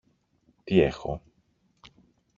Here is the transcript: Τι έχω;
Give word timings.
Τι 0.63 0.81
έχω; 0.83 1.21